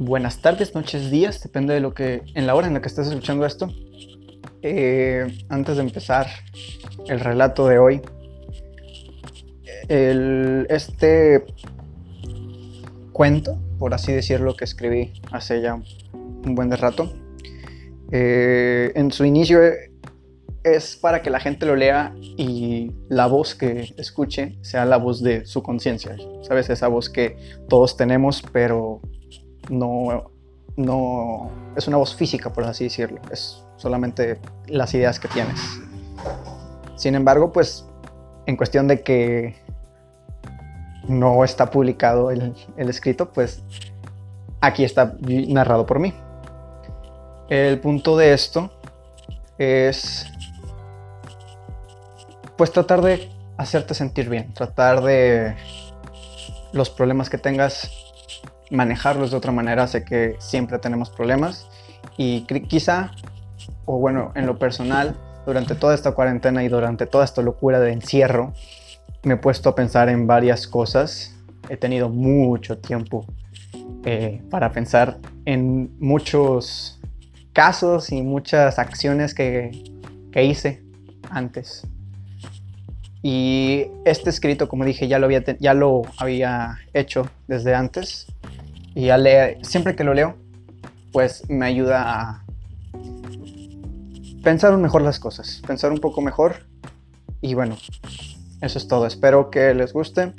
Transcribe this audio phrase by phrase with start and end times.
[0.00, 3.06] buenas tardes, noches, días, depende de lo que, en la hora en la que estés
[3.06, 3.70] escuchando esto.
[4.62, 6.26] Eh, antes de empezar
[7.06, 8.00] el relato de hoy,
[9.88, 11.44] el, este
[13.12, 17.12] cuento, por así decirlo, que escribí hace ya un buen de rato,
[18.10, 19.60] eh, en su inicio
[20.64, 25.22] es para que la gente lo lea y la voz que escuche sea la voz
[25.22, 26.70] de su conciencia, ¿sabes?
[26.70, 27.36] Esa voz que
[27.68, 29.02] todos tenemos, pero
[29.70, 30.30] no,
[30.76, 35.58] no es una voz física, por así decirlo, es solamente las ideas que tienes.
[36.96, 37.86] Sin embargo, pues
[38.46, 39.56] en cuestión de que
[41.08, 43.62] no está publicado el, el escrito, pues
[44.60, 46.12] aquí está narrado por mí.
[47.48, 48.70] El punto de esto
[49.58, 50.26] es
[52.56, 55.56] pues tratar de hacerte sentir bien, tratar de
[56.72, 58.09] los problemas que tengas,
[58.70, 59.86] manejarlos de otra manera.
[59.86, 61.68] Sé que siempre tenemos problemas
[62.16, 63.12] y quizá,
[63.84, 67.92] o bueno, en lo personal, durante toda esta cuarentena y durante toda esta locura de
[67.92, 68.52] encierro,
[69.22, 71.34] me he puesto a pensar en varias cosas.
[71.68, 73.26] He tenido mucho tiempo
[74.04, 77.00] eh, para pensar en muchos
[77.52, 79.70] casos y muchas acciones que,
[80.32, 80.82] que hice
[81.30, 81.86] antes.
[83.22, 88.26] Y este escrito, como dije, ya lo había, ya lo había hecho desde antes.
[88.94, 89.18] Y ya
[89.62, 90.36] siempre que lo leo,
[91.12, 92.44] pues me ayuda a
[94.42, 96.66] pensar mejor las cosas, pensar un poco mejor.
[97.40, 97.76] Y bueno,
[98.60, 99.06] eso es todo.
[99.06, 100.32] Espero que les guste.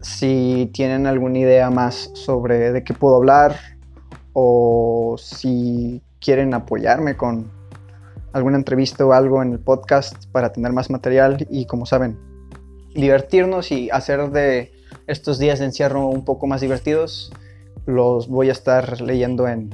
[0.00, 3.56] Si tienen alguna idea más sobre de qué puedo hablar
[4.32, 7.50] o si quieren apoyarme con
[8.32, 12.18] alguna entrevista o algo en el podcast para tener más material y como saben,
[12.94, 14.72] divertirnos y hacer de
[15.06, 17.32] estos días de encierro un poco más divertidos.
[17.88, 19.70] Los voy a estar leyendo en,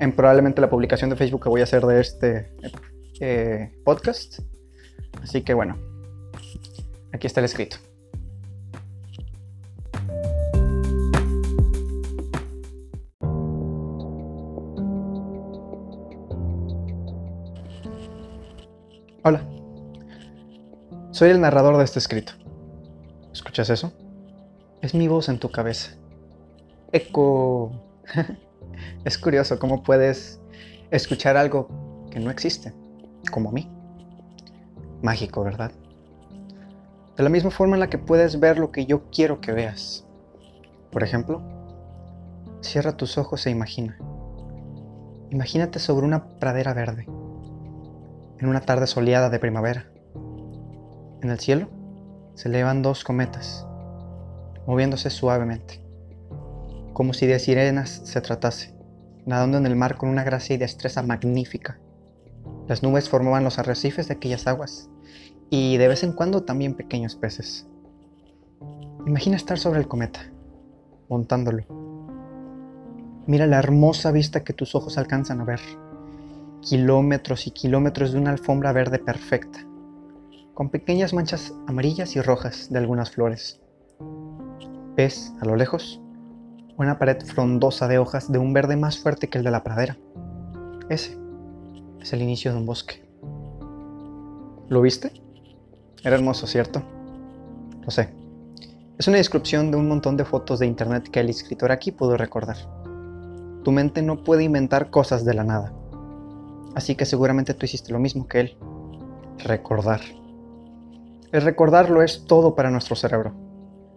[0.00, 2.52] en probablemente la publicación de Facebook que voy a hacer de este
[3.20, 4.40] eh, podcast.
[5.22, 5.78] Así que bueno,
[7.12, 7.76] aquí está el escrito.
[19.22, 19.48] Hola,
[21.12, 22.32] soy el narrador de este escrito.
[23.32, 23.92] ¿Escuchas eso?
[24.82, 26.00] Es mi voz en tu cabeza.
[26.92, 27.72] Eco.
[29.04, 30.40] es curioso cómo puedes
[30.90, 31.68] escuchar algo
[32.10, 32.74] que no existe,
[33.30, 33.70] como a mí.
[35.02, 35.72] Mágico, ¿verdad?
[37.16, 40.06] De la misma forma en la que puedes ver lo que yo quiero que veas.
[40.90, 41.42] Por ejemplo,
[42.60, 43.96] cierra tus ojos e imagina.
[45.30, 47.06] Imagínate sobre una pradera verde
[48.40, 49.86] en una tarde soleada de primavera.
[51.22, 51.68] En el cielo
[52.34, 53.66] se elevan dos cometas,
[54.66, 55.82] moviéndose suavemente,
[57.00, 58.74] como si de sirenas se tratase,
[59.24, 61.80] nadando en el mar con una gracia y destreza magnífica.
[62.68, 64.90] Las nubes formaban los arrecifes de aquellas aguas,
[65.48, 67.66] y de vez en cuando también pequeños peces.
[69.06, 70.30] Imagina estar sobre el cometa,
[71.08, 71.64] montándolo.
[73.26, 75.60] Mira la hermosa vista que tus ojos alcanzan a ver
[76.60, 79.66] kilómetros y kilómetros de una alfombra verde perfecta,
[80.52, 83.58] con pequeñas manchas amarillas y rojas de algunas flores.
[84.96, 86.02] Ves, a lo lejos,
[86.84, 89.98] una pared frondosa de hojas de un verde más fuerte que el de la pradera.
[90.88, 91.18] Ese
[92.00, 93.04] es el inicio de un bosque.
[94.68, 95.12] ¿Lo viste?
[96.02, 96.82] Era hermoso, ¿cierto?
[97.82, 98.08] Lo sé.
[98.98, 102.16] Es una descripción de un montón de fotos de internet que el escritor aquí pudo
[102.16, 102.56] recordar.
[103.62, 105.72] Tu mente no puede inventar cosas de la nada.
[106.74, 108.56] Así que seguramente tú hiciste lo mismo que él.
[109.38, 110.00] Recordar.
[111.30, 113.32] El recordar lo es todo para nuestro cerebro.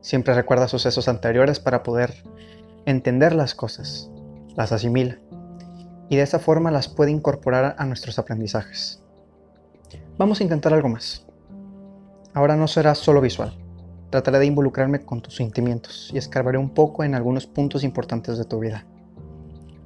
[0.00, 2.14] Siempre recuerda sucesos anteriores para poder
[2.86, 4.10] entender las cosas,
[4.56, 5.18] las asimila
[6.08, 9.02] y de esa forma las puede incorporar a nuestros aprendizajes.
[10.18, 11.26] Vamos a intentar algo más.
[12.34, 13.56] Ahora no será solo visual.
[14.10, 18.44] Trataré de involucrarme con tus sentimientos y escarbaré un poco en algunos puntos importantes de
[18.44, 18.84] tu vida.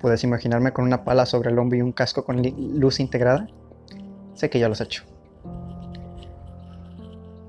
[0.00, 3.46] ¿Puedes imaginarme con una pala sobre el hombro y un casco con luz integrada?
[4.34, 5.04] Sé que ya lo has hecho.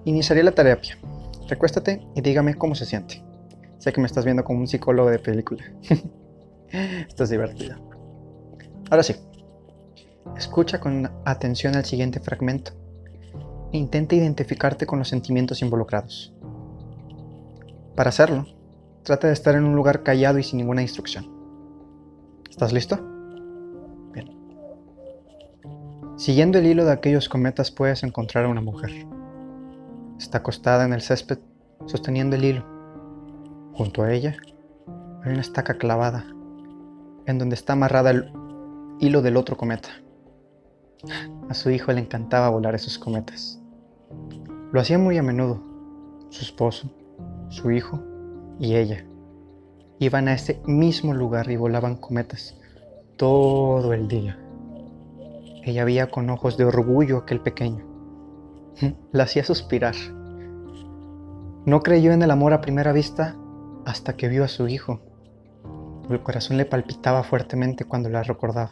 [0.05, 0.97] Iniciaré la terapia.
[1.47, 3.23] Recuéstate y dígame cómo se siente.
[3.93, 5.63] Que me estás viendo como un psicólogo de película.
[7.07, 7.77] Esto es divertido.
[8.89, 9.15] Ahora sí.
[10.35, 12.73] Escucha con atención al siguiente fragmento
[13.71, 16.33] intenta identificarte con los sentimientos involucrados.
[17.95, 18.45] Para hacerlo,
[19.03, 21.29] trata de estar en un lugar callado y sin ninguna instrucción.
[22.49, 22.97] ¿Estás listo?
[24.13, 24.29] Bien.
[26.17, 28.91] Siguiendo el hilo de aquellos cometas puedes encontrar a una mujer.
[30.17, 31.39] Está acostada en el césped
[31.85, 32.76] sosteniendo el hilo.
[33.77, 34.35] Junto a ella
[35.23, 36.25] hay una estaca clavada
[37.27, 38.31] en donde está amarrada el
[38.99, 39.89] hilo del otro cometa.
[41.47, 43.61] A su hijo le encantaba volar esos cometas.
[44.71, 45.61] Lo hacía muy a menudo.
[46.29, 46.89] Su esposo,
[47.49, 48.01] su hijo
[48.59, 49.05] y ella
[49.99, 52.55] iban a ese mismo lugar y volaban cometas
[53.15, 54.39] todo el día.
[55.63, 57.85] Ella veía con ojos de orgullo aquel pequeño.
[59.11, 59.93] La hacía suspirar.
[61.67, 63.35] No creyó en el amor a primera vista
[63.87, 64.99] hasta que vio a su hijo.
[66.09, 68.69] El corazón le palpitaba fuertemente cuando la recordaba.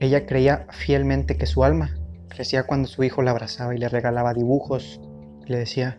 [0.00, 1.96] Ella creía fielmente que su alma
[2.28, 5.00] crecía cuando su hijo la abrazaba y le regalaba dibujos
[5.46, 5.98] y le decía,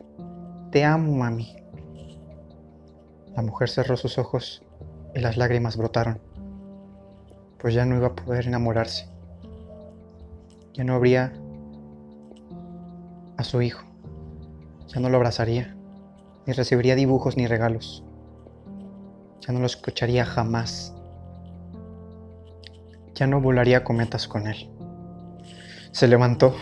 [0.72, 1.56] te amo, mami.
[3.36, 4.64] La mujer cerró sus ojos
[5.16, 6.22] y las lágrimas brotaron,
[7.58, 9.10] pues ya no iba a poder enamorarse.
[10.76, 11.34] Ya no habría
[13.38, 13.88] a su hijo,
[14.88, 15.75] ya no lo abrazaría,
[16.46, 18.04] ni recibiría dibujos ni regalos,
[19.42, 20.96] ya no lo escucharía jamás
[23.16, 24.70] ya no volaría cometas con él.
[25.92, 26.54] Se levantó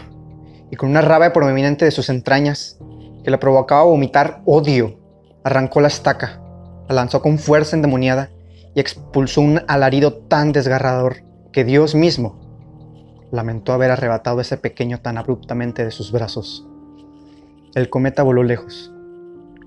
[0.71, 2.77] y con una rabia prominente de sus entrañas,
[3.24, 5.00] que le provocaba vomitar odio,
[5.44, 6.41] arrancó la estaca,
[6.88, 8.29] la lanzó con fuerza endemoniada
[8.75, 12.39] y expulsó un alarido tan desgarrador que Dios mismo
[13.31, 16.68] lamentó haber arrebatado ese pequeño tan abruptamente de sus brazos.
[17.74, 18.92] El cometa voló lejos,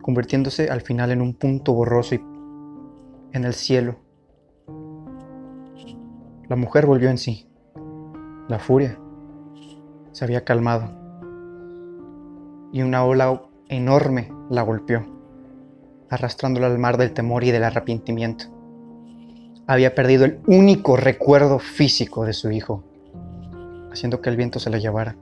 [0.06, 2.22] convirtiéndose al final en un punto borroso y
[3.32, 3.96] en el cielo
[6.48, 7.48] la mujer volvió en sí.
[8.48, 9.00] La furia
[10.12, 10.88] se había calmado
[12.72, 15.04] y una ola enorme la golpeó,
[16.08, 18.44] arrastrándola al mar del temor y del arrepentimiento.
[19.66, 22.84] Había perdido el único recuerdo físico de su hijo,
[23.90, 25.16] haciendo que el viento se la llevara.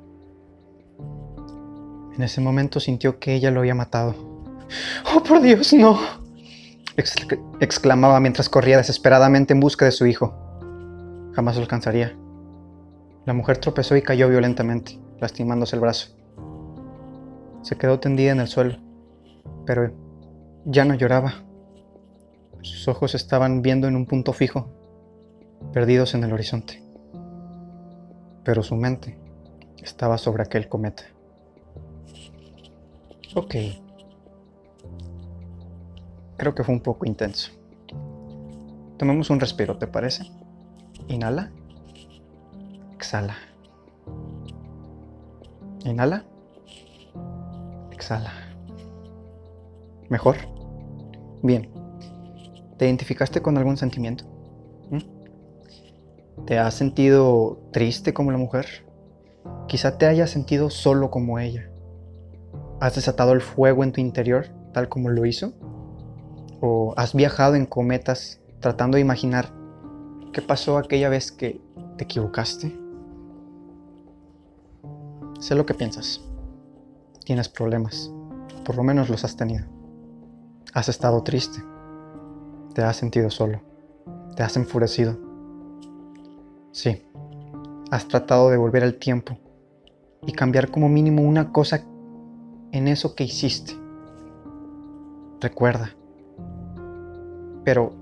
[2.15, 4.34] En ese momento sintió que ella lo había matado.
[5.15, 5.99] ¡Oh, por Dios, no!
[7.61, 10.35] exclamaba mientras corría desesperadamente en busca de su hijo.
[11.35, 12.17] Jamás lo alcanzaría.
[13.27, 16.15] La mujer tropezó y cayó violentamente, lastimándose el brazo.
[17.63, 18.79] Se quedó tendida en el suelo,
[19.67, 19.93] pero
[20.65, 21.35] ya no lloraba.
[22.63, 24.69] Sus ojos estaban viendo en un punto fijo,
[25.73, 26.83] perdidos en el horizonte.
[28.45, 29.19] Pero su mente
[29.83, 31.05] estaba sobre aquel cometa.
[33.35, 33.55] Ok.
[36.37, 37.53] Creo que fue un poco intenso.
[38.97, 40.31] Tomemos un respiro, ¿te parece?
[41.09, 41.51] Inhala.
[42.95, 43.37] Exhala.
[45.85, 46.25] Inhala.
[47.93, 48.33] Exhala.
[50.09, 50.37] ¿Mejor?
[51.43, 51.69] Bien.
[52.79, 54.25] ¿Te identificaste con algún sentimiento?
[54.91, 56.45] ¿Mm?
[56.47, 58.67] ¿Te has sentido triste como la mujer?
[59.69, 61.71] Quizá te hayas sentido solo como ella.
[62.81, 65.53] ¿Has desatado el fuego en tu interior tal como lo hizo?
[66.61, 69.53] ¿O has viajado en cometas tratando de imaginar
[70.35, 71.61] ¿Qué pasó aquella vez que
[71.97, 72.77] te equivocaste?
[75.39, 76.21] Sé lo que piensas.
[77.25, 78.11] Tienes problemas.
[78.65, 79.65] Por lo menos los has tenido.
[80.73, 81.63] Has estado triste.
[82.75, 83.61] Te has sentido solo.
[84.35, 85.17] Te has enfurecido.
[86.73, 87.07] Sí.
[87.93, 89.39] Has tratado de volver al tiempo
[90.27, 91.85] y cambiar como mínimo una cosa
[92.73, 93.75] en eso que hiciste.
[95.41, 95.95] Recuerda.
[97.65, 97.93] Pero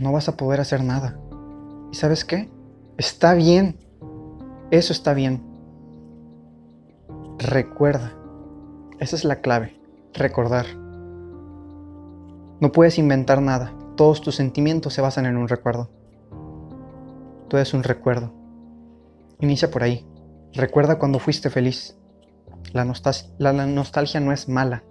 [0.00, 1.18] no vas a poder hacer nada.
[1.92, 2.50] ¿Y sabes qué?
[2.96, 3.78] Está bien.
[4.70, 5.42] Eso está bien.
[7.38, 8.12] Recuerda.
[8.98, 9.78] Esa es la clave.
[10.14, 10.66] Recordar.
[12.60, 13.72] No puedes inventar nada.
[13.96, 15.90] Todos tus sentimientos se basan en un recuerdo.
[17.48, 18.32] Todo es un recuerdo.
[19.40, 20.06] Inicia por ahí.
[20.54, 21.96] Recuerda cuando fuiste feliz.
[22.72, 22.86] La,
[23.38, 24.84] la nostalgia no es mala.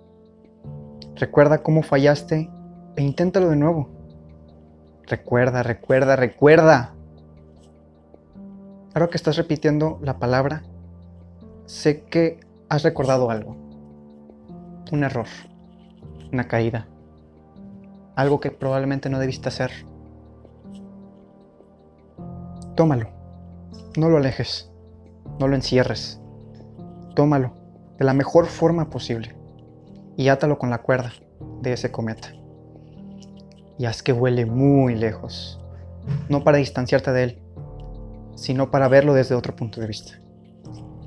[1.16, 2.50] Recuerda cómo fallaste
[2.96, 4.00] e inténtalo de nuevo.
[5.08, 6.93] Recuerda, recuerda, recuerda.
[8.93, 10.63] Ahora que estás repitiendo la palabra,
[11.65, 12.39] sé que
[12.70, 13.55] has recordado algo.
[14.91, 15.27] Un error,
[16.31, 16.88] una caída,
[18.15, 19.72] algo que probablemente no debiste hacer.
[22.75, 23.10] Tómalo,
[23.98, 24.72] no lo alejes,
[25.39, 26.20] no lo encierres.
[27.15, 27.53] Tómalo
[27.98, 29.36] de la mejor forma posible
[30.17, 31.12] y átalo con la cuerda
[31.62, 32.41] de ese cometa
[33.82, 35.60] y haz que vuele muy lejos,
[36.30, 37.40] no para distanciarte de él,
[38.36, 40.20] sino para verlo desde otro punto de vista.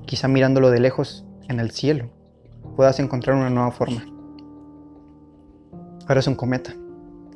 [0.06, 2.10] Quizá mirándolo de lejos, en el cielo,
[2.74, 4.04] puedas encontrar una nueva forma.
[6.08, 6.74] Ahora es un cometa,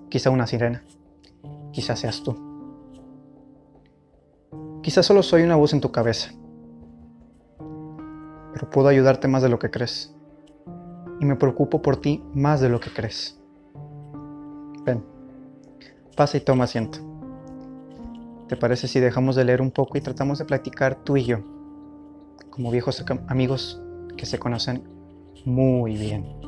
[0.09, 0.83] quizá una sirena,
[1.71, 2.37] quizá seas tú.
[4.83, 6.33] Quizá solo soy una voz en tu cabeza,
[8.55, 10.13] pero puedo ayudarte más de lo que crees.
[11.21, 13.38] Y me preocupo por ti más de lo que crees.
[16.19, 16.99] Pasa y toma asiento.
[18.49, 21.39] ¿Te parece si dejamos de leer un poco y tratamos de platicar tú y yo,
[22.51, 23.81] como viejos amigos
[24.17, 24.83] que se conocen
[25.45, 26.48] muy bien?